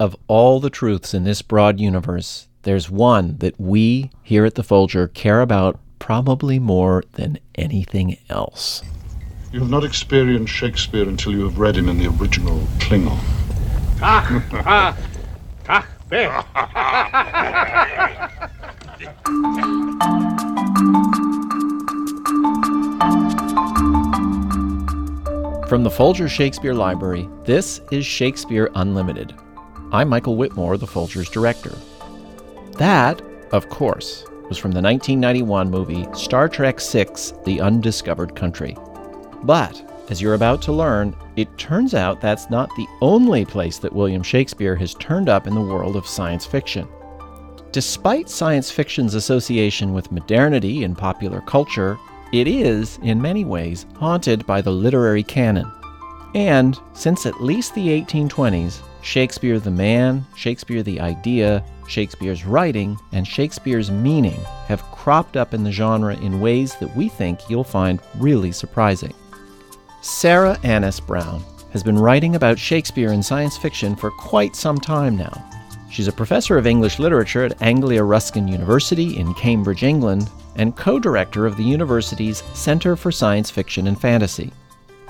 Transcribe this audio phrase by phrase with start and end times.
[0.00, 4.62] of all the truths in this broad universe, there's one that we here at the
[4.62, 8.82] Folger care about probably more than anything else.
[9.52, 13.20] You have not experienced Shakespeare until you have read him in the original Klingon.
[25.68, 29.34] From the Folger Shakespeare Library, this is Shakespeare Unlimited.
[29.92, 31.76] I'm Michael Whitmore, the Folger's director.
[32.78, 37.06] That, of course, was from the 1991 movie Star Trek VI
[37.44, 38.76] The Undiscovered Country.
[39.42, 43.92] But, as you're about to learn, it turns out that's not the only place that
[43.92, 46.86] William Shakespeare has turned up in the world of science fiction.
[47.72, 51.98] Despite science fiction's association with modernity in popular culture,
[52.32, 55.68] it is, in many ways, haunted by the literary canon.
[56.34, 63.26] And, since at least the 1820s, Shakespeare the man, Shakespeare the idea, Shakespeare's writing, and
[63.26, 68.00] Shakespeare's meaning have cropped up in the genre in ways that we think you'll find
[68.16, 69.12] really surprising.
[70.02, 75.16] Sarah Annes Brown has been writing about Shakespeare in science fiction for quite some time
[75.16, 75.32] now.
[75.90, 80.98] She's a professor of English literature at Anglia Ruskin University in Cambridge, England, and co
[80.98, 84.52] director of the university's Center for Science Fiction and Fantasy.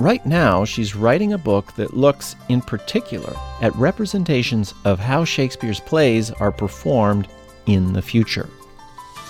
[0.01, 5.79] Right now, she's writing a book that looks, in particular, at representations of how Shakespeare's
[5.79, 7.29] plays are performed
[7.67, 8.49] in the future.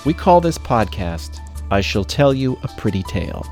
[0.07, 1.41] We call this podcast,
[1.73, 3.45] I Shall Tell You a Pretty Tale.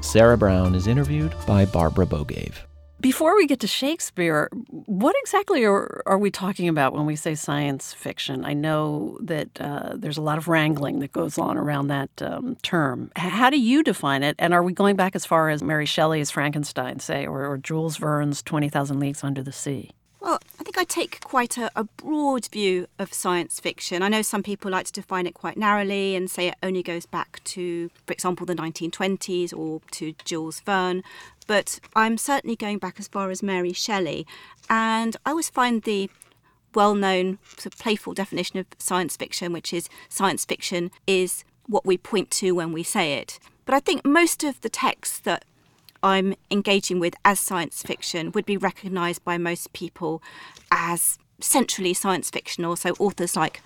[0.00, 2.54] Sarah Brown is interviewed by Barbara Bogaev.
[3.02, 7.34] Before we get to Shakespeare, what exactly are, are we talking about when we say
[7.34, 8.44] science fiction?
[8.44, 12.54] I know that uh, there's a lot of wrangling that goes on around that um,
[12.62, 13.10] term.
[13.16, 14.36] How do you define it?
[14.38, 17.96] And are we going back as far as Mary Shelley's Frankenstein, say, or, or Jules
[17.96, 19.90] Verne's 20,000 Leagues Under the Sea?
[20.22, 24.02] Well, I think I take quite a, a, broad view of science fiction.
[24.02, 27.06] I know some people like to define it quite narrowly and say it only goes
[27.06, 31.02] back to, for example, the 1920s or to Jules Verne,
[31.46, 34.26] but I'm certainly going back as far as Mary Shelley.
[34.68, 36.10] And I always find the
[36.74, 41.84] well known, sort of playful definition of science fiction, which is science fiction is what
[41.84, 43.38] we point to when we say it.
[43.64, 45.44] But I think most of the texts that
[46.02, 50.22] I'm engaging with as science fiction would be recognised by most people
[50.70, 52.76] as centrally science fictional.
[52.76, 53.62] So authors like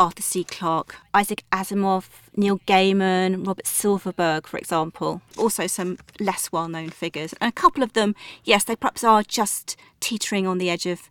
[0.00, 0.44] Arthur C.
[0.44, 5.20] Clarke, Isaac Asimov, Neil Gaiman, Robert Silverberg, for example.
[5.36, 7.34] Also, some less well known figures.
[7.38, 11.10] And a couple of them, yes, they perhaps are just teetering on the edge of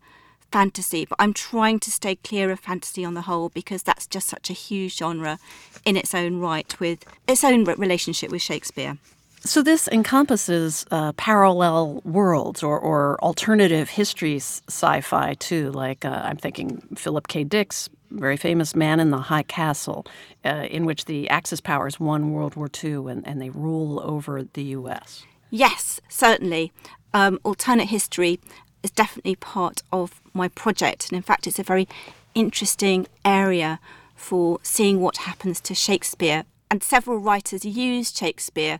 [0.51, 4.27] fantasy, but I'm trying to stay clear of fantasy on the whole because that's just
[4.27, 5.37] such a huge genre
[5.85, 8.97] in its own right with its own relationship with Shakespeare.
[9.41, 15.71] So this encompasses uh, parallel worlds or, or alternative histories sci-fi too.
[15.71, 17.43] Like uh, I'm thinking Philip K.
[17.43, 20.05] Dick's very famous Man in the High Castle,
[20.45, 24.43] uh, in which the Axis powers won World War II and, and they rule over
[24.43, 25.25] the U.S.
[25.49, 26.71] Yes, certainly.
[27.13, 28.39] Um, alternate history
[28.83, 31.87] is definitely part of my project, and in fact, it's a very
[32.35, 33.79] interesting area
[34.15, 36.45] for seeing what happens to Shakespeare.
[36.69, 38.79] And several writers use Shakespeare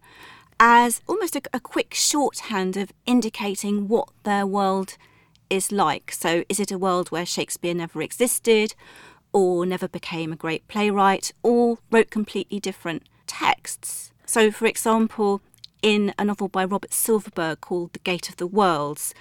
[0.59, 4.97] as almost a, a quick shorthand of indicating what their world
[5.50, 6.11] is like.
[6.11, 8.75] So, is it a world where Shakespeare never existed,
[9.34, 14.12] or never became a great playwright, or wrote completely different texts?
[14.25, 15.41] So, for example,
[15.81, 19.13] in a novel by Robert Silverberg called The Gate of the Worlds,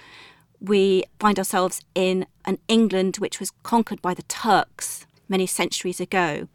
[0.59, 6.47] we find ourselves in an England which was conquered by the Turks many centuries ago.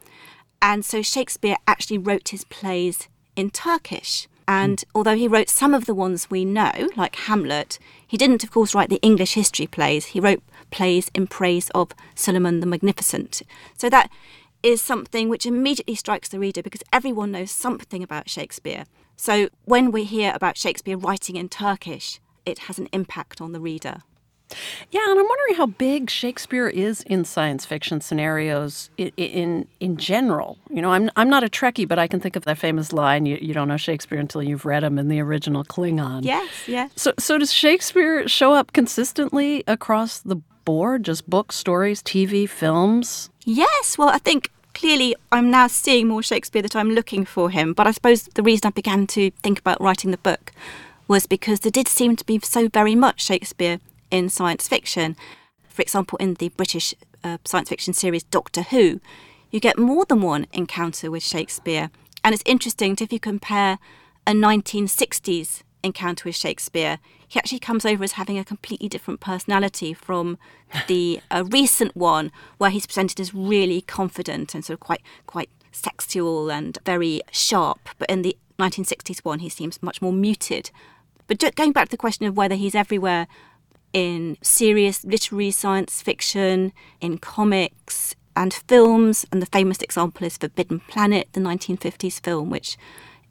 [0.60, 4.28] And so Shakespeare actually wrote his plays in Turkish.
[4.46, 8.50] And although he wrote some of the ones we know, like Hamlet, he didn't, of
[8.50, 10.06] course, write the English history plays.
[10.06, 13.42] He wrote plays in praise of Suleiman the Magnificent.
[13.76, 14.10] So that
[14.62, 18.84] is something which immediately strikes the reader because everyone knows something about Shakespeare.
[19.16, 23.60] So when we hear about Shakespeare writing in Turkish, it has an impact on the
[23.60, 24.02] reader.
[24.90, 29.96] Yeah, and I'm wondering how big Shakespeare is in science fiction scenarios in in, in
[29.96, 30.58] general.
[30.70, 33.26] You know, I'm I'm not a Trekkie, but I can think of that famous line:
[33.26, 36.24] "You, you don't know Shakespeare until you've read him" in the original Klingon.
[36.24, 36.90] Yes, yes.
[36.96, 41.04] So so does Shakespeare show up consistently across the board?
[41.04, 43.30] Just books, stories, TV, films?
[43.44, 43.98] Yes.
[43.98, 47.72] Well, I think clearly I'm now seeing more Shakespeare that I'm looking for him.
[47.72, 50.52] But I suppose the reason I began to think about writing the book
[51.08, 53.78] was because there did seem to be so very much Shakespeare
[54.14, 55.16] in science fiction.
[55.68, 56.94] For example, in the British
[57.24, 59.00] uh, science fiction series Doctor Who,
[59.50, 61.90] you get more than one encounter with Shakespeare.
[62.22, 63.78] And it's interesting to, if you compare
[64.24, 69.92] a 1960s encounter with Shakespeare, he actually comes over as having a completely different personality
[69.92, 70.38] from
[70.86, 75.50] the uh, recent one, where he's presented as really confident and sort of quite quite
[75.72, 77.88] sexual and very sharp.
[77.98, 80.70] But in the 1960s one, he seems much more muted.
[81.26, 83.26] But going back to the question of whether he's everywhere
[83.94, 89.24] in serious literary science fiction, in comics, and films.
[89.32, 92.76] And the famous example is Forbidden Planet, the 1950s film, which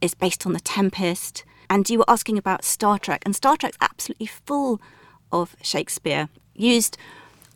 [0.02, 1.44] is based on The Tempest.
[1.70, 4.82] And you were asking about Star Trek, and Star Trek's absolutely full
[5.32, 6.98] of Shakespeare, used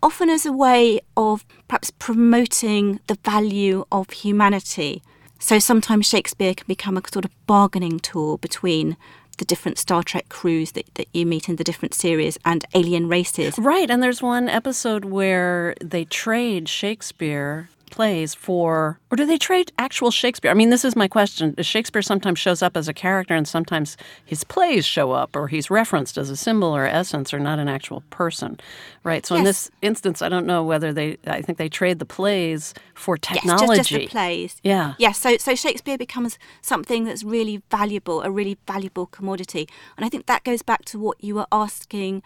[0.04, 5.01] often as a way of perhaps promoting the value of humanity.
[5.39, 8.98] So sometimes Shakespeare can become a sort of bargaining tool between
[9.37, 13.07] the different Star Trek crews that, that you meet in the different series and alien
[13.07, 13.57] races.
[13.57, 19.71] Right, and there's one episode where they trade Shakespeare plays for, or do they trade
[19.77, 20.51] actual Shakespeare?
[20.51, 21.55] I mean, this is my question.
[21.61, 25.69] Shakespeare sometimes shows up as a character, and sometimes his plays show up, or he's
[25.69, 28.59] referenced as a symbol or essence, or not an actual person,
[29.03, 29.25] right?
[29.25, 29.39] So yes.
[29.39, 31.17] in this instance, I don't know whether they.
[31.25, 33.65] I think they trade the plays for technology.
[33.65, 34.61] Yes, just, just the plays.
[34.63, 34.93] Yeah.
[34.97, 35.17] Yes.
[35.17, 39.67] So so Shakespeare becomes something that's really valuable, a really valuable commodity,
[39.97, 42.23] and I think that goes back to what you were asking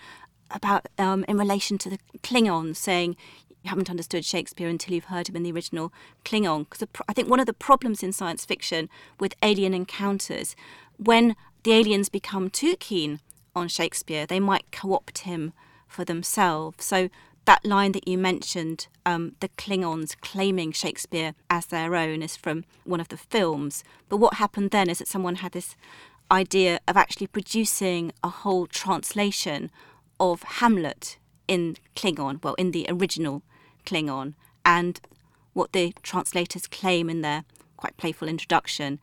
[0.53, 3.15] about um, in relation to the Klingons, saying
[3.63, 5.93] you haven't understood Shakespeare until you've heard him in the original
[6.25, 6.67] Klingon.
[6.69, 10.55] Because I think one of the problems in science fiction with alien encounters,
[10.97, 13.19] when the aliens become too keen
[13.55, 15.53] on Shakespeare, they might co opt him
[15.87, 16.83] for themselves.
[16.83, 17.09] So
[17.45, 22.65] that line that you mentioned, um, the Klingons claiming Shakespeare as their own, is from
[22.83, 23.83] one of the films.
[24.09, 25.75] But what happened then is that someone had this
[26.31, 29.69] idea of actually producing a whole translation
[30.19, 31.17] of Hamlet
[31.47, 33.43] in Klingon, well, in the original
[33.85, 34.33] Klingon.
[34.65, 34.99] And
[35.53, 37.43] what the translators claim in their
[37.77, 38.99] quite playful introduction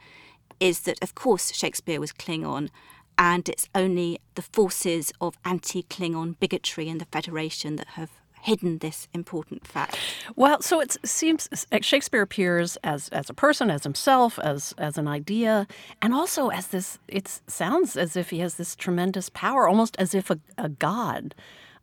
[0.60, 2.68] is that, of course, Shakespeare was Klingon,
[3.16, 8.10] and it's only the forces of anti Klingon bigotry in the Federation that have
[8.42, 9.98] hidden this important fact.
[10.36, 11.48] Well, so it seems
[11.80, 15.66] Shakespeare appears as as a person, as himself, as as an idea,
[16.00, 16.98] and also as this.
[17.08, 21.34] It sounds as if he has this tremendous power, almost as if a, a god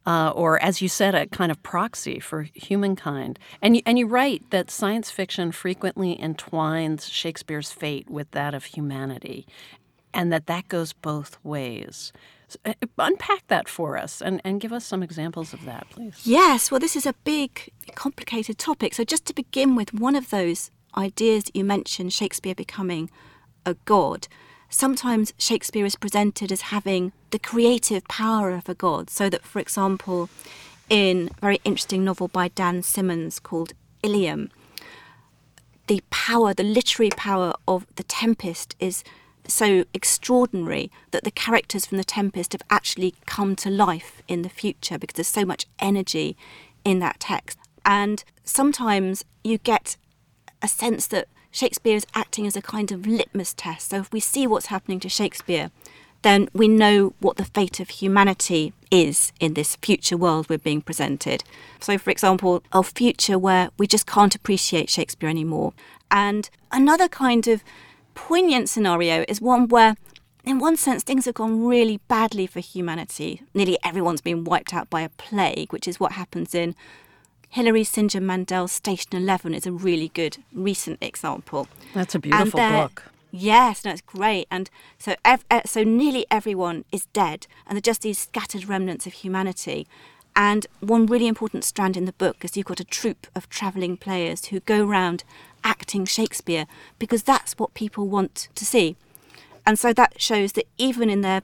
[0.06, 3.40] uh, or as you said, a kind of proxy for humankind.
[3.62, 8.66] And you, and you write that science fiction frequently entwines Shakespeare's fate with that of
[8.66, 9.48] humanity,
[10.14, 12.14] and that that goes both ways.
[12.48, 16.22] So, uh, unpack that for us and, and give us some examples of that, please.
[16.24, 18.94] Yes, well, this is a big, complicated topic.
[18.94, 23.10] So, just to begin with, one of those ideas that you mentioned, Shakespeare becoming
[23.66, 24.28] a god
[24.70, 29.10] sometimes Shakespeare is presented as having the creative power of a god.
[29.10, 30.30] So that, for example,
[30.90, 33.74] in a very interesting novel by Dan Simmons called
[34.04, 34.50] Ilium,
[35.88, 39.04] the power, the literary power of The Tempest is
[39.48, 44.50] so extraordinary that the characters from The Tempest have actually come to life in the
[44.50, 46.36] future because there's so much energy
[46.84, 47.60] in that text.
[47.86, 49.98] And sometimes you get
[50.62, 53.92] a sense that Shakespeare is acting as a kind of litmus test.
[53.92, 55.72] So if we see what's happening to Shakespeare,
[56.22, 60.82] then we know what the fate of humanity is in this future world we're being
[60.82, 61.46] presented.
[61.80, 65.72] So, for example, a future where we just can't appreciate Shakespeare anymore.
[66.12, 67.64] And another kind of
[68.16, 69.96] poignant scenario is one where,
[70.44, 73.44] in one sense, things have gone really badly for humanity.
[73.54, 76.76] Nearly everyone's been wiped out by a plague, which is what happens in
[77.50, 78.12] Hilary St.
[78.12, 81.68] John Mandel's Station 11 is a really good recent example.
[81.94, 83.04] That's a beautiful book.
[83.32, 84.48] Yes, no, it's great.
[84.50, 89.14] And so, ev- so nearly everyone is dead, and they're just these scattered remnants of
[89.14, 89.88] humanity.
[90.36, 93.98] And one really important strand in the book is you've got a troupe of travelling
[93.98, 95.24] players who go round
[95.64, 96.66] acting Shakespeare
[97.00, 98.98] because that's what people want to see.
[99.66, 101.42] And so that shows that even in their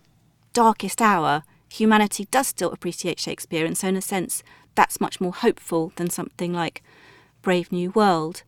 [0.53, 3.65] darkest hour, humanity does still appreciate Shakespeare.
[3.65, 4.43] And so, in a sense,
[4.75, 6.83] that's much more hopeful than something like
[7.41, 8.43] Brave New World.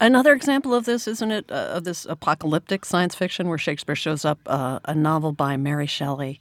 [0.00, 4.24] Another example of this, isn't it, uh, of this apocalyptic science fiction where Shakespeare shows
[4.24, 6.38] up, uh, a novel by Mary Shelley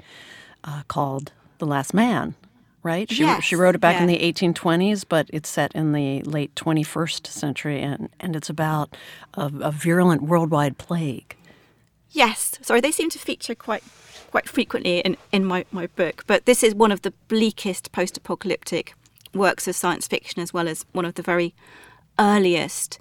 [0.63, 2.35] uh, called The Last Man,
[2.83, 3.09] right?
[3.09, 3.43] She, yes.
[3.43, 4.01] she wrote it back yeah.
[4.01, 8.97] in the 1820s, but it's set in the late 21st century, and, and it's about
[9.35, 11.37] a, a virulent worldwide plague.
[12.09, 13.83] Yes, sorry, they seem to feature quite
[14.31, 18.17] quite frequently in, in my, my book, but this is one of the bleakest post
[18.17, 18.93] apocalyptic
[19.33, 21.53] works of science fiction as well as one of the very
[22.17, 22.97] earliest.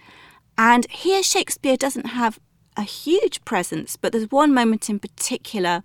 [0.58, 2.38] And here Shakespeare doesn't have
[2.76, 5.82] a huge presence, but there's one moment in particular.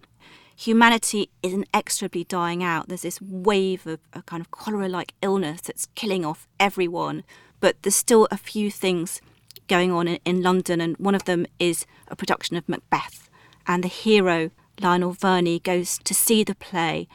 [0.55, 2.87] Humanity is inexorably dying out.
[2.87, 7.23] There's this wave of a kind of cholera like illness that's killing off everyone.
[7.59, 9.21] But there's still a few things
[9.67, 13.29] going on in, in London, and one of them is a production of Macbeth.
[13.67, 17.07] And the hero Lionel Verney goes to see the play.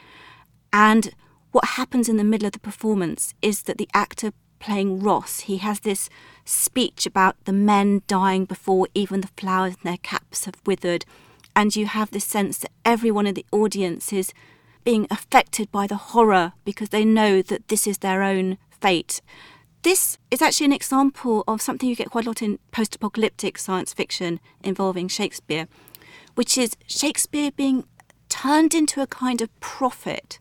[0.73, 1.15] And
[1.53, 5.57] what happens in the middle of the performance is that the actor playing Ross, he
[5.59, 6.09] has this
[6.45, 11.05] speech about the men dying before even the flowers in their caps have withered.
[11.57, 14.33] And you have this sense that everyone in the audience is
[14.85, 19.21] being affected by the horror because they know that this is their own fate.
[19.83, 23.59] This is actually an example of something you get quite a lot in post apocalyptic
[23.59, 25.69] science fiction involving Shakespeare,
[26.41, 27.85] which is Shakespeare being
[28.31, 30.39] turned into a kind of prophet.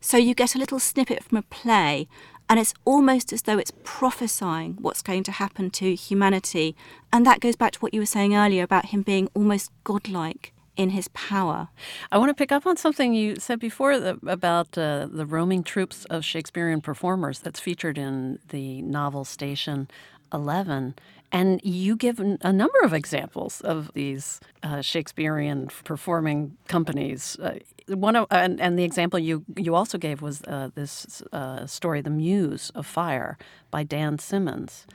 [0.00, 2.06] So you get a little snippet from a play,
[2.48, 6.76] and it's almost as though it's prophesying what's going to happen to humanity.
[7.12, 10.52] And that goes back to what you were saying earlier about him being almost godlike
[10.76, 11.66] in his power.
[12.12, 16.04] I want to pick up on something you said before about uh, the roaming troops
[16.04, 19.88] of Shakespearean performers that's featured in the novel Station
[20.32, 20.94] 11.
[21.32, 27.38] And you give a number of examples of these uh, Shakespearean performing companies.
[27.38, 31.66] Uh, one of, and, and, the example you you also gave was uh, this uh,
[31.66, 33.38] story, "The Muse of Fire"
[33.70, 34.86] by Dan Simmons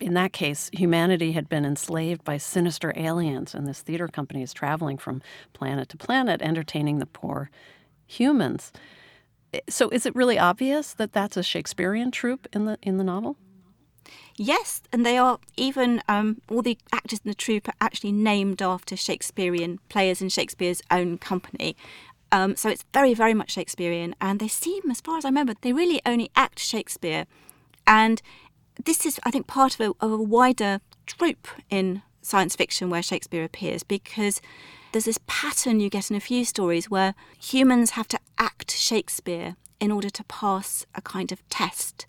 [0.00, 4.52] in that case, humanity had been enslaved by sinister aliens, and this theater company is
[4.52, 7.50] traveling from planet to planet, entertaining the poor
[8.06, 8.72] humans.
[9.68, 13.36] So, is it really obvious that that's a Shakespearean troupe in the in the novel?
[14.40, 18.62] Yes, and they are even um, all the actors in the troupe are actually named
[18.62, 21.76] after Shakespearean players in Shakespeare's own company.
[22.30, 25.54] Um, so it's very, very much Shakespearean, and they seem, as far as I remember,
[25.60, 27.26] they really only act Shakespeare.
[27.84, 28.22] And
[28.84, 33.02] this is, I think, part of a, of a wider trope in science fiction where
[33.02, 34.40] Shakespeare appears because
[34.92, 39.56] there's this pattern you get in a few stories where humans have to act Shakespeare
[39.80, 42.06] in order to pass a kind of test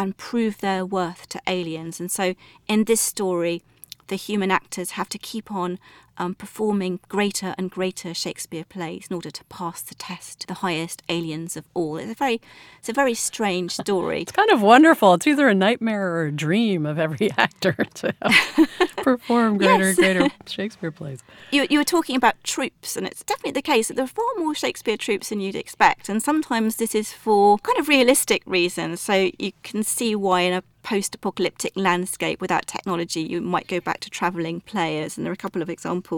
[0.00, 2.00] and prove their worth to aliens.
[2.00, 2.34] And so
[2.66, 3.62] in this story,
[4.06, 5.78] the human actors have to keep on
[6.20, 11.02] um, performing greater and greater Shakespeare plays in order to pass the test, the highest
[11.08, 11.96] aliens of all.
[11.96, 12.42] It's a very,
[12.78, 14.20] it's a very strange story.
[14.22, 15.14] it's kind of wonderful.
[15.14, 18.14] It's either a nightmare or a dream of every actor to
[18.98, 21.22] perform greater and greater Shakespeare plays.
[21.52, 24.26] You, you were talking about troops, and it's definitely the case that there are far
[24.36, 26.10] more Shakespeare troops than you'd expect.
[26.10, 29.00] And sometimes this is for kind of realistic reasons.
[29.00, 33.80] So you can see why in a post apocalyptic landscape without technology, you might go
[33.80, 36.09] back to travelling players, and there are a couple of examples.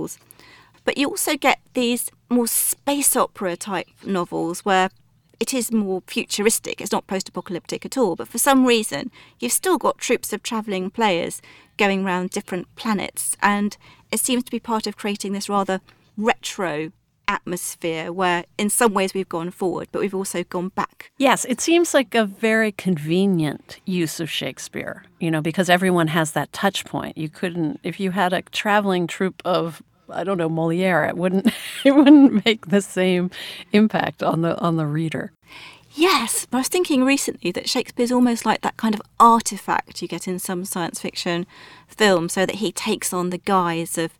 [0.85, 4.91] But you also get these more space opera type novels where
[5.39, 9.53] it is more futuristic, it's not post apocalyptic at all, but for some reason, you've
[9.53, 11.43] still got troops of travelling players
[11.77, 13.77] going around different planets, and
[14.13, 15.81] it seems to be part of creating this rather
[16.17, 16.93] retro
[17.33, 21.11] atmosphere where in some ways we've gone forward, but we've also gone back.
[21.17, 26.33] Yes, it seems like a very convenient use of Shakespeare, you know, because everyone has
[26.33, 27.17] that touch point.
[27.17, 31.49] You couldn't if you had a traveling troupe of I don't know Moliere, it wouldn't
[31.85, 33.31] it wouldn't make the same
[33.73, 35.33] impact on the on the reader.
[35.95, 40.09] Yes, but I was thinking recently that Shakespeare's almost like that kind of artifact you
[40.09, 41.47] get in some science fiction
[41.87, 44.17] films, so that he takes on the guise of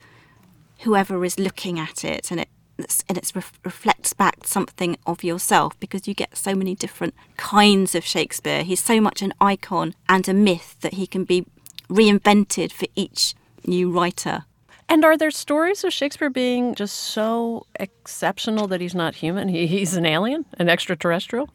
[0.81, 2.49] whoever is looking at it, and it
[2.79, 3.33] and it
[3.65, 8.63] reflects back something of yourself because you get so many different kinds of Shakespeare.
[8.63, 11.47] He's so much an icon and a myth that he can be
[11.89, 13.35] reinvented for each
[13.67, 14.45] new writer.
[14.89, 19.49] And are there stories of Shakespeare being just so exceptional that he's not human?
[19.49, 21.49] He, he's an alien, an extraterrestrial?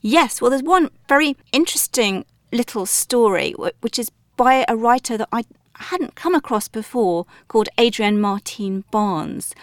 [0.00, 0.40] Yes.
[0.40, 5.44] Well, there's one very interesting little story, which is by a writer that I
[5.76, 9.54] hadn't come across before called Adrienne Martin Barnes.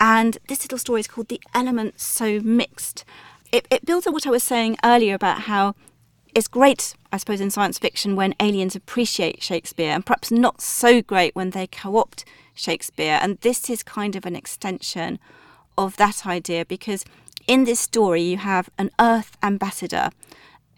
[0.00, 3.04] And this little story is called The Elements So Mixed.
[3.52, 5.74] It, it builds on what I was saying earlier about how
[6.34, 11.00] it's great, I suppose, in science fiction when aliens appreciate Shakespeare, and perhaps not so
[11.00, 13.18] great when they co opt Shakespeare.
[13.22, 15.18] And this is kind of an extension
[15.78, 17.04] of that idea because
[17.46, 20.10] in this story you have an Earth ambassador,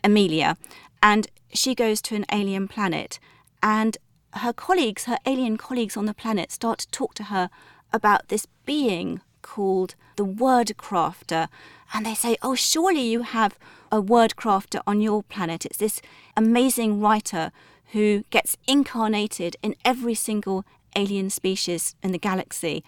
[0.04, 0.56] Amelia,
[1.02, 3.18] and she goes to an alien planet,
[3.62, 3.96] and
[4.34, 7.50] her colleagues, her alien colleagues on the planet, start to talk to her
[7.92, 11.48] about this being called the word crafter.
[11.92, 13.58] And they say, Oh, surely you have
[13.90, 15.64] a word crafter on your planet.
[15.64, 16.02] It's this
[16.36, 17.50] amazing writer
[17.92, 20.64] who gets incarnated in every single
[20.94, 22.84] alien species in the galaxy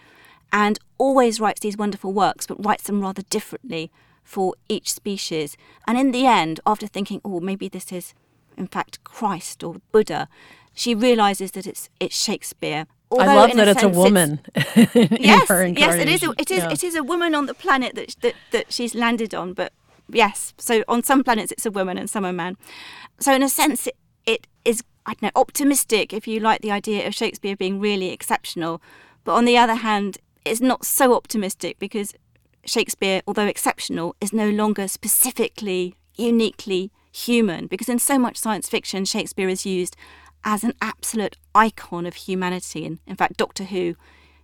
[0.52, 3.90] and always writes these wonderful works, but writes them rather differently
[4.22, 5.56] for each species.
[5.86, 8.14] And in the end, after thinking, oh, maybe this is
[8.56, 10.28] in fact Christ or Buddha,
[10.74, 14.40] she realizes that it's it's Shakespeare Although, I love that it's a woman.
[14.54, 16.22] It's, yes, yes, it is.
[16.22, 16.58] A, it is.
[16.58, 16.70] Yeah.
[16.70, 19.52] It is a woman on the planet that, that that she's landed on.
[19.52, 19.72] But
[20.08, 22.56] yes, so on some planets it's a woman and some a man.
[23.18, 26.70] So in a sense, it, it is I don't know optimistic if you like the
[26.70, 28.80] idea of Shakespeare being really exceptional.
[29.24, 32.14] But on the other hand, it's not so optimistic because
[32.64, 37.66] Shakespeare, although exceptional, is no longer specifically, uniquely human.
[37.66, 39.96] Because in so much science fiction, Shakespeare is used
[40.44, 42.84] as an absolute icon of humanity.
[42.86, 43.96] And in fact, Doctor Who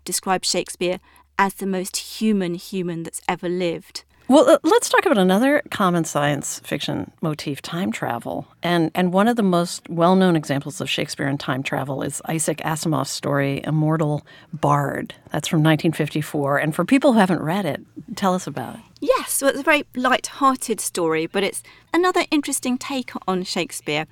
[0.04, 1.00] describes Shakespeare
[1.38, 4.04] as the most human human that's ever lived.
[4.28, 8.48] Well, uh, let's talk about another common science fiction motif, time travel.
[8.60, 13.10] And and one of the most well-known examples of Shakespearean time travel is Isaac Asimov's
[13.10, 15.14] story Immortal Bard.
[15.30, 16.58] That's from 1954.
[16.58, 17.82] And for people who haven't read it,
[18.16, 18.80] tell us about it.
[19.00, 21.62] Yes, so it's a very light-hearted story, but it's
[21.94, 24.06] another interesting take on Shakespeare.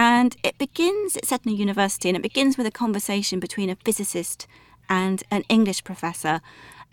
[0.00, 3.68] And it begins, it's set in a university, and it begins with a conversation between
[3.68, 4.46] a physicist
[4.88, 6.40] and an English professor.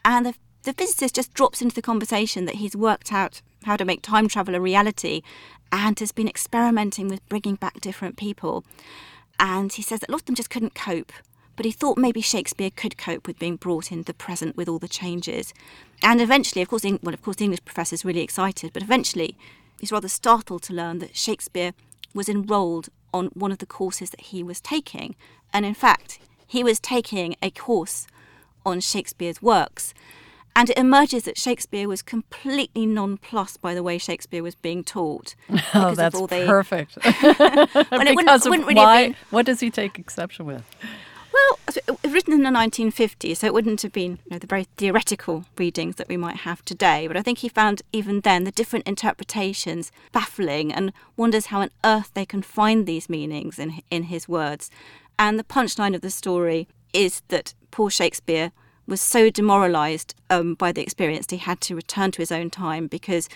[0.03, 0.33] And the
[0.63, 4.27] the physicist just drops into the conversation that he's worked out how to make time
[4.27, 5.21] travel a reality
[5.71, 8.65] and has been experimenting with bringing back different people.
[9.39, 11.13] And he says that a lot of them just couldn't cope.
[11.55, 14.79] But he thought maybe Shakespeare could cope with being brought into the present with all
[14.79, 15.53] the changes.
[16.01, 19.37] And eventually, of course, well, of course, the English professor is really excited, but eventually
[19.79, 21.73] he's rather startled to learn that Shakespeare
[22.15, 25.15] was enrolled on one of the courses that he was taking.
[25.53, 28.07] And in fact, he was taking a course
[28.65, 29.93] on Shakespeare's works.
[30.55, 35.35] And it emerges that Shakespeare was completely nonplussed by the way Shakespeare was being taught.
[35.73, 36.45] Oh, that's the...
[36.47, 36.95] perfect.
[37.03, 39.07] when it wouldn't, wouldn't really why?
[39.07, 39.15] Been...
[39.29, 40.63] What does he take exception with?
[41.35, 41.59] Well,
[42.07, 45.97] written in the 1950s, so it wouldn't have been you know, the very theoretical readings
[45.97, 47.07] that we might have today.
[47.07, 51.71] But I think he found even then the different interpretations baffling and wonders how on
[51.83, 54.71] earth they can find these meanings in, in his words.
[55.19, 58.53] And the punchline of the story is that poor Shakespeare
[58.87, 62.87] was so demoralised um, by the experience he had to return to his own time
[62.87, 63.27] because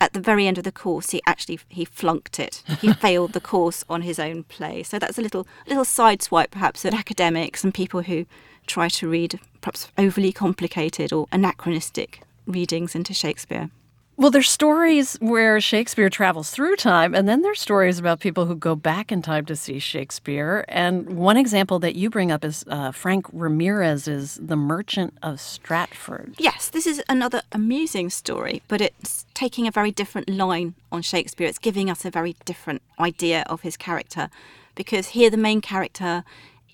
[0.00, 2.62] at the very end of the course he actually he flunked it.
[2.80, 4.82] He failed the course on his own play.
[4.82, 8.26] So that's a little little side swipe perhaps at academics and people who
[8.66, 13.70] try to read perhaps overly complicated or anachronistic readings into shakespeare
[14.18, 18.54] well, there's stories where Shakespeare travels through time, and then there's stories about people who
[18.54, 20.64] go back in time to see Shakespeare.
[20.68, 26.34] And one example that you bring up is uh, Frank Ramirez's The Merchant of Stratford.
[26.38, 31.46] Yes, this is another amusing story, but it's taking a very different line on Shakespeare.
[31.46, 34.30] It's giving us a very different idea of his character,
[34.74, 36.24] because here the main character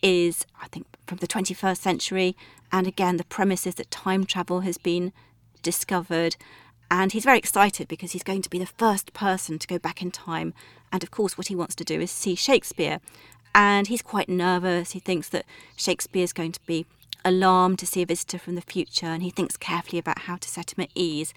[0.00, 2.36] is, I think, from the 21st century,
[2.70, 5.12] and again, the premise is that time travel has been
[5.62, 6.36] discovered
[6.92, 10.02] and he's very excited because he's going to be the first person to go back
[10.02, 10.52] in time.
[10.92, 13.00] And of course, what he wants to do is see Shakespeare.
[13.54, 14.90] And he's quite nervous.
[14.90, 16.84] He thinks that Shakespeare is going to be
[17.24, 20.46] alarmed to see a visitor from the future, and he thinks carefully about how to
[20.46, 21.32] set him at ease.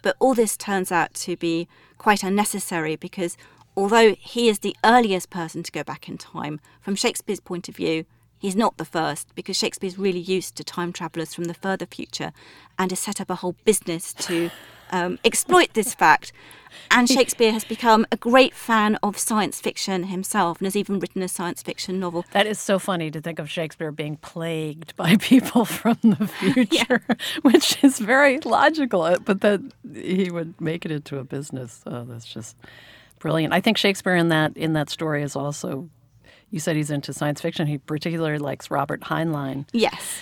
[0.00, 1.66] But all this turns out to be
[1.98, 3.36] quite unnecessary because
[3.76, 7.74] although he is the earliest person to go back in time, from Shakespeare's point of
[7.74, 8.04] view,
[8.38, 12.32] he's not the first because Shakespeare's really used to time travellers from the further future
[12.78, 14.52] and has set up a whole business to
[14.90, 16.32] um, exploit this fact.
[16.92, 21.22] And Shakespeare has become a great fan of science fiction himself and has even written
[21.22, 22.24] a science fiction novel.
[22.32, 27.02] That is so funny to think of Shakespeare being plagued by people from the future,
[27.08, 27.14] yeah.
[27.42, 29.60] which is very logical, uh, but that
[29.94, 31.82] he would make it into a business.
[31.86, 32.56] Oh, that's just
[33.20, 33.52] brilliant.
[33.52, 35.88] I think Shakespeare in that in that story is also
[36.50, 37.68] you said he's into science fiction.
[37.68, 39.66] He particularly likes Robert Heinlein.
[39.72, 40.20] Yes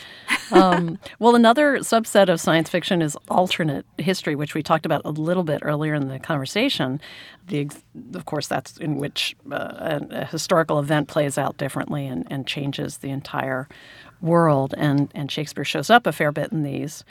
[0.53, 5.11] um, well, another subset of science fiction is alternate history, which we talked about a
[5.11, 7.01] little bit earlier in the conversation.
[7.47, 7.71] The,
[8.15, 12.99] of course, that's in which uh, a, historical event plays out differently and, and changes
[12.99, 13.69] the entire
[14.21, 14.75] world.
[14.77, 17.05] And, and Shakespeare shows up a fair bit in these.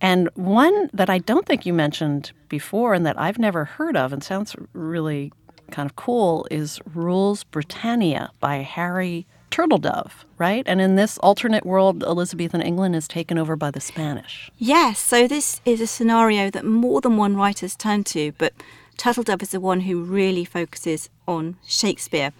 [0.00, 4.12] And one that I don't think you mentioned before and that I've never heard of
[4.12, 5.32] and sounds really
[5.70, 10.64] kind of cool is Ruled Britannia by Harry Turtledove, right?
[10.66, 14.50] And in this alternate world, Elizabethan England is taken over by the Spanish.
[14.58, 18.52] Yes, so this is a scenario that more than one writer's turned to, but
[18.96, 22.32] Turtledove is the one who really focuses on Shakespeare.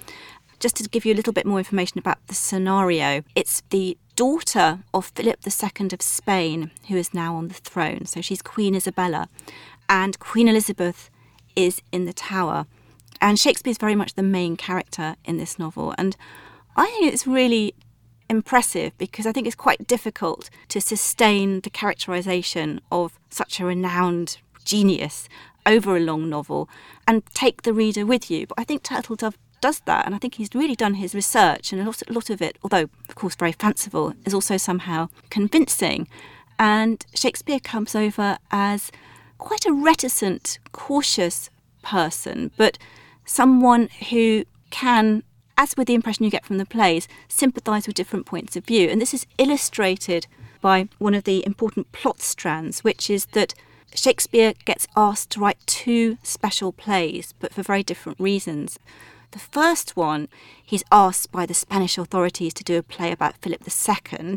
[0.58, 4.80] Just to give you a little bit more information about the scenario, it's the daughter
[4.94, 8.06] of Philip II of Spain who is now on the throne.
[8.06, 9.28] So she's Queen Isabella,
[9.88, 11.10] and Queen Elizabeth
[11.54, 12.66] is in the tower.
[13.20, 15.94] And Shakespeare is very much the main character in this novel.
[15.98, 16.16] And
[16.76, 17.74] I think it's really
[18.28, 24.38] impressive because I think it's quite difficult to sustain the characterization of such a renowned
[24.64, 25.28] genius
[25.64, 26.68] over a long novel
[27.08, 28.46] and take the reader with you.
[28.46, 31.80] But I think Turtledove does that, and I think he's really done his research, and
[31.80, 36.08] a lot, a lot of it, although of course very fanciful, is also somehow convincing.
[36.58, 38.92] And Shakespeare comes over as
[39.38, 41.48] quite a reticent, cautious
[41.82, 42.76] person, but
[43.24, 45.22] someone who can
[45.56, 48.88] as with the impression you get from the plays, sympathise with different points of view.
[48.88, 50.26] And this is illustrated
[50.60, 53.54] by one of the important plot strands, which is that
[53.94, 58.78] Shakespeare gets asked to write two special plays, but for very different reasons.
[59.32, 60.28] The first one,
[60.64, 64.36] he's asked by the Spanish authorities to do a play about Philip II.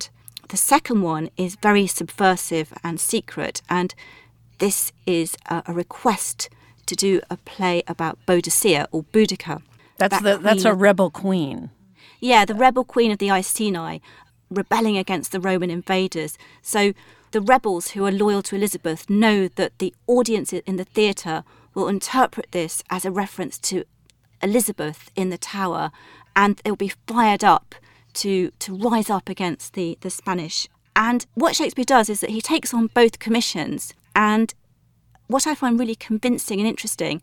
[0.49, 3.93] The second one is very subversive and secret, and
[4.57, 6.49] this is a, request
[6.85, 9.61] to do a play about Boadicea or Boudica.
[9.99, 11.69] That's that the that's a rebel queen.
[12.19, 14.01] yeah, the rebel queen of the Iceni,
[14.49, 16.37] rebelling against the Roman invaders.
[16.61, 16.93] So
[17.31, 21.43] the rebels who are loyal to Elizabeth know that the audience in the theatre
[21.75, 23.83] will interpret this as a reference to
[24.41, 25.91] Elizabeth in the Tower,
[26.35, 27.75] and they'll be fired up
[28.13, 30.67] to to rise up against the the Spanish.
[30.95, 34.53] And what Shakespeare does is that he takes on both commissions, and
[35.27, 37.21] what I find really convincing and interesting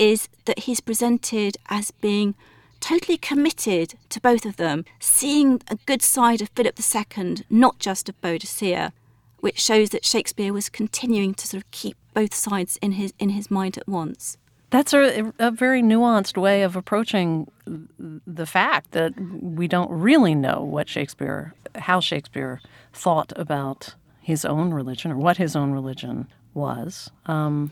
[0.00, 2.34] is that he's presented as being
[2.80, 8.08] totally committed to both of them, seeing a good side of Philip II, not just
[8.08, 8.92] of Boadicea,
[9.40, 13.30] which shows that Shakespeare was continuing to sort of keep both sides in his in
[13.30, 14.38] his mind at once.
[14.70, 20.62] That's a, a very nuanced way of approaching the fact that we don't really know
[20.62, 22.60] what Shakespeare, how Shakespeare
[22.92, 27.10] thought about his own religion or what his own religion was.
[27.26, 27.70] Um,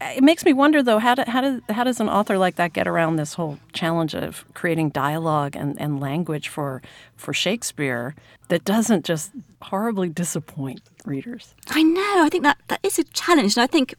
[0.00, 2.72] it makes me wonder, though, how, do, how, do, how does an author like that
[2.72, 6.82] get around this whole challenge of creating dialogue and, and language for,
[7.16, 8.14] for Shakespeare
[8.48, 11.54] that doesn't just horribly disappoint readers?
[11.68, 12.24] I know.
[12.24, 13.94] I think that that is a challenge, and I think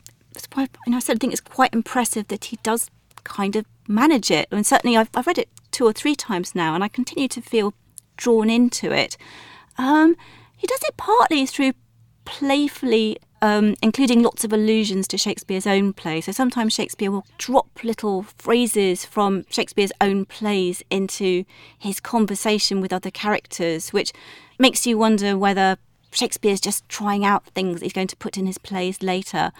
[0.87, 2.89] know, I said I think it's quite impressive that he does
[3.23, 4.47] kind of manage it.
[4.51, 7.41] And certainly, I've I've read it two or three times now, and I continue to
[7.41, 7.73] feel
[8.17, 9.17] drawn into it.
[9.77, 10.15] Um,
[10.55, 11.73] he does it partly through
[12.25, 16.21] playfully um, including lots of allusions to Shakespeare's own play.
[16.21, 21.43] So sometimes Shakespeare will drop little phrases from Shakespeare's own plays into
[21.77, 24.13] his conversation with other characters, which
[24.57, 25.77] makes you wonder whether
[26.11, 29.51] Shakespeare's just trying out things he's going to put in his plays later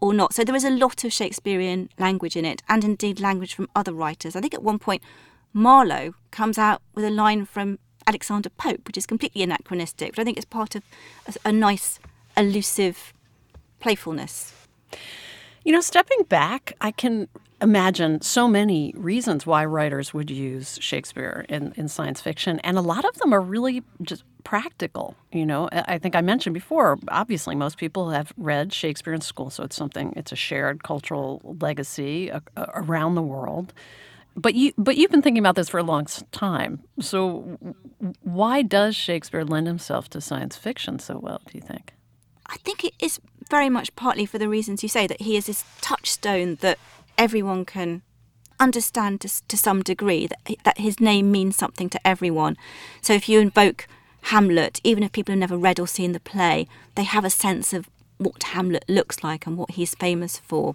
[0.00, 0.32] or not.
[0.32, 3.92] So there is a lot of Shakespearean language in it, and indeed language from other
[3.92, 4.36] writers.
[4.36, 5.02] I think at one point
[5.52, 10.24] Marlowe comes out with a line from Alexander Pope, which is completely anachronistic, but I
[10.24, 10.84] think it's part of
[11.26, 11.98] a, a nice,
[12.36, 13.12] elusive
[13.84, 14.50] playfulness.
[15.62, 17.28] You know, stepping back, I can
[17.60, 22.80] imagine so many reasons why writers would use Shakespeare in, in science fiction, and a
[22.80, 25.16] lot of them are really just practical.
[25.32, 29.50] You know, I think I mentioned before, obviously, most people have read Shakespeare in school,
[29.50, 33.74] so it's something, it's a shared cultural legacy uh, uh, around the world.
[34.34, 36.82] But you, but you've been thinking about this for a long time.
[37.00, 37.58] So,
[38.22, 41.42] why does Shakespeare lend himself to science fiction so well?
[41.46, 41.92] Do you think?
[42.46, 45.46] I think it is very much partly for the reasons you say that he is
[45.46, 46.78] this touchstone that
[47.18, 48.02] everyone can
[48.60, 52.56] understand to, to some degree, that, that his name means something to everyone.
[53.00, 53.86] So if you invoke
[54.22, 57.72] Hamlet, even if people have never read or seen the play, they have a sense
[57.72, 60.74] of what Hamlet looks like and what he's famous for.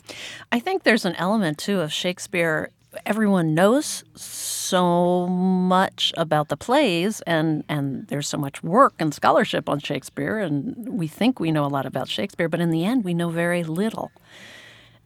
[0.52, 2.70] I think there's an element too of Shakespeare.
[3.06, 9.70] Everyone knows so much about the plays, and and there's so much work and scholarship
[9.70, 13.04] on Shakespeare, and we think we know a lot about Shakespeare, but in the end,
[13.04, 14.12] we know very little.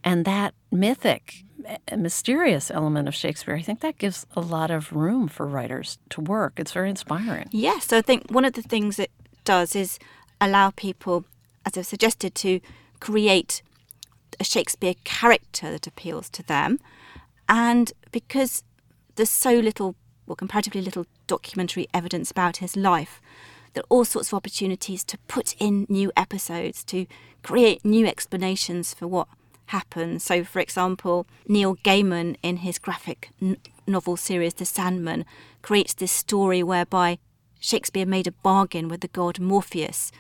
[0.03, 4.91] And that mythic, eh, mysterious element of Shakespeare, I think that gives a lot of
[4.91, 6.53] room for writers to work.
[6.57, 7.47] It's very inspiring.
[7.51, 9.11] Yes, I think one of the things it
[9.45, 9.99] does is
[10.41, 11.25] allow people,
[11.65, 12.59] as I've suggested, to
[12.99, 13.61] create
[14.39, 16.79] a Shakespeare character that appeals to them.
[17.47, 18.63] And because
[19.15, 23.21] there's so little, well, comparatively little documentary evidence about his life,
[23.73, 27.06] there are all sorts of opportunities to put in new episodes, to
[27.41, 29.27] create new explanations for what
[29.67, 30.21] happened.
[30.21, 35.25] So, for example, Neil Gaiman, in his graphic n- novel series The Sandman,
[35.62, 37.17] creates this story whereby
[37.60, 40.12] Shakespeare made a bargain with the god Morpheus.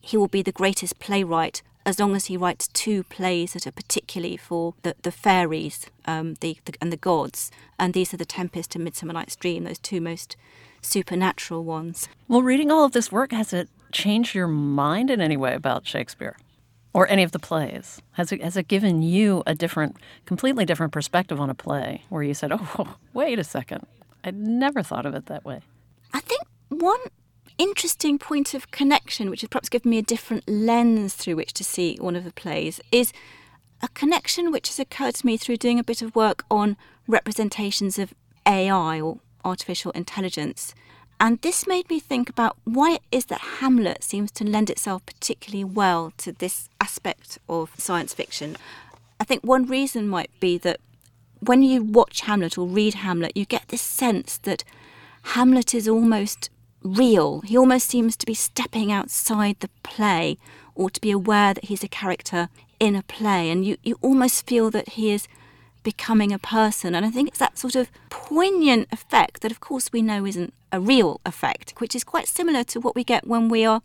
[0.00, 3.72] He will be the greatest playwright as long as he writes two plays that are
[3.72, 7.50] particularly for the, the fairies um, the, the, and the gods.
[7.78, 10.36] And these are The Tempest and Midsummer Night's Dream, those two most
[10.82, 12.06] supernatural ones.
[12.28, 15.86] Well, reading all of this work, has it changed your mind in any way about
[15.86, 16.36] Shakespeare
[16.92, 18.02] or any of the plays?
[18.12, 19.96] Has it, has it given you a different,
[20.26, 23.86] completely different perspective on a play where you said, oh, wait a second,
[24.22, 25.62] I'd never thought of it that way?
[26.12, 27.00] I think one
[27.58, 31.64] interesting point of connection, which has perhaps given me a different lens through which to
[31.64, 33.12] see one of the plays, is
[33.82, 37.98] a connection which has occurred to me through doing a bit of work on representations
[37.98, 38.14] of
[38.46, 40.74] AI or artificial intelligence.
[41.20, 45.04] And this made me think about why it is that Hamlet seems to lend itself
[45.04, 48.56] particularly well to this aspect of science fiction.
[49.18, 50.80] I think one reason might be that
[51.40, 54.62] when you watch Hamlet or read Hamlet, you get this sense that
[55.22, 56.50] Hamlet is almost
[56.82, 57.40] real.
[57.40, 60.38] He almost seems to be stepping outside the play
[60.74, 63.50] or to be aware that he's a character in a play.
[63.50, 65.26] And you, you almost feel that he is
[65.82, 66.94] becoming a person.
[66.94, 70.54] And I think it's that sort of poignant effect that, of course, we know isn't
[70.70, 73.82] a real effect, which is quite similar to what we get when we are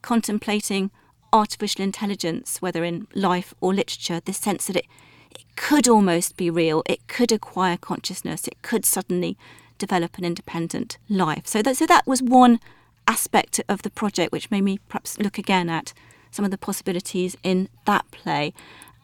[0.00, 0.90] contemplating
[1.32, 4.86] artificial intelligence, whether in life or literature, this sense that it,
[5.30, 9.36] it could almost be real, it could acquire consciousness, it could suddenly
[9.78, 11.46] develop an independent life.
[11.46, 12.60] So that, so that was one
[13.06, 15.92] aspect of the project which made me perhaps look again at
[16.30, 18.52] some of the possibilities in that play.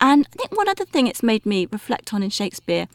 [0.00, 2.88] And I think one other thing it's made me reflect on in Shakespeare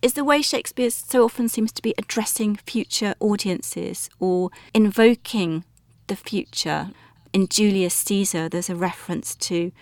[0.00, 5.64] is the way Shakespeare so often seems to be addressing future audiences or invoking
[6.08, 6.90] the future.
[7.32, 9.72] In Julius Caesar, there's a reference to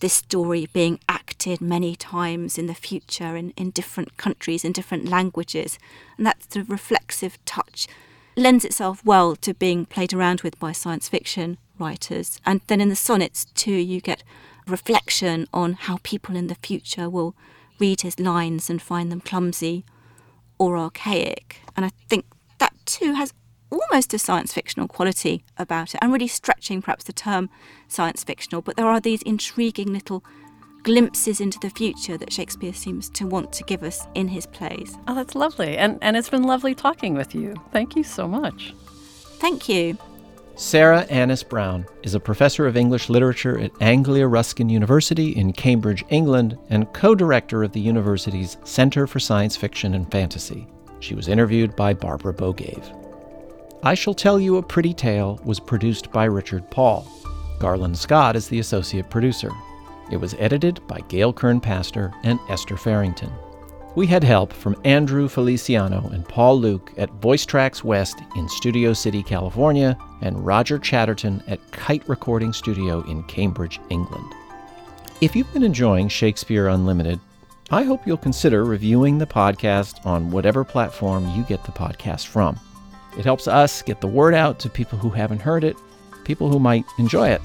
[0.00, 5.08] this story being acted many times in the future in, in different countries, in different
[5.08, 5.78] languages.
[6.16, 7.86] And that sort of reflexive touch
[8.36, 12.40] lends itself well to being played around with by science fiction writers.
[12.44, 14.22] And then in the sonnets, too, you get
[14.66, 17.34] reflection on how people in the future will
[17.78, 19.84] read his lines and find them clumsy
[20.58, 21.60] or archaic.
[21.76, 22.26] And I think
[22.58, 23.32] that too has
[23.70, 25.98] almost a science fictional quality about it.
[26.02, 27.50] I'm really stretching perhaps the term
[27.88, 30.24] science fictional, but there are these intriguing little
[30.82, 34.96] glimpses into the future that Shakespeare seems to want to give us in his plays.
[35.08, 35.76] Oh, that's lovely.
[35.76, 37.54] And and it's been lovely talking with you.
[37.72, 38.72] Thank you so much.
[39.38, 39.98] Thank you.
[40.54, 46.02] Sarah Annes Brown is a professor of English literature at Anglia Ruskin University in Cambridge,
[46.08, 50.66] England, and co director of the university's Center for Science Fiction and Fantasy.
[51.00, 53.05] She was interviewed by Barbara Bogaev.
[53.86, 57.06] I Shall Tell You a Pretty Tale was produced by Richard Paul.
[57.60, 59.52] Garland Scott is the associate producer.
[60.10, 63.30] It was edited by Gail Kern Paster and Esther Ferington.
[63.94, 68.92] We had help from Andrew Feliciano and Paul Luke at Voice Tracks West in Studio
[68.92, 74.34] City, California, and Roger Chatterton at Kite Recording Studio in Cambridge, England.
[75.20, 77.20] If you've been enjoying Shakespeare Unlimited,
[77.70, 82.58] I hope you'll consider reviewing the podcast on whatever platform you get the podcast from.
[83.16, 85.76] It helps us get the word out to people who haven't heard it,
[86.24, 87.40] people who might enjoy it.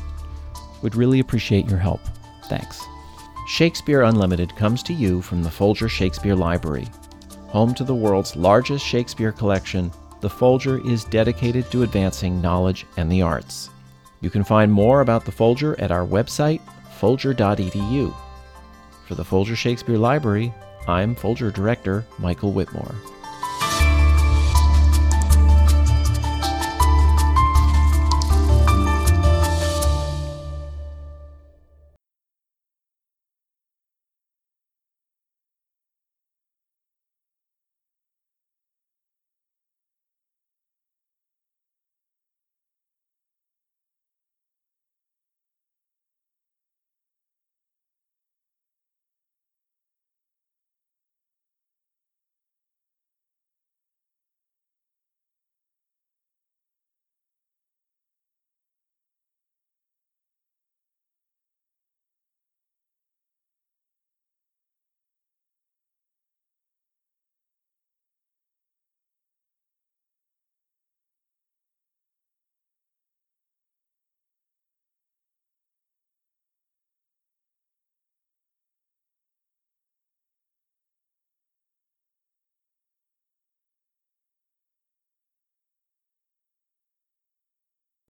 [0.82, 2.02] We'd really appreciate your help.
[2.46, 2.84] Thanks.
[3.48, 6.88] Shakespeare Unlimited comes to you from the Folger Shakespeare Library.
[7.48, 13.12] Home to the world's largest Shakespeare collection, the Folger is dedicated to advancing knowledge and
[13.12, 13.70] the arts.
[14.22, 16.62] You can find more about the Folger at our website,
[16.98, 18.16] folger.edu.
[19.08, 20.54] For the Folger Shakespeare Library,
[20.88, 22.96] I'm Folger Director Michael Whitmore.